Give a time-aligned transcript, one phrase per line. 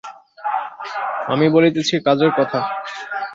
[1.27, 2.59] আমি বলিতেছি কাজের কথা।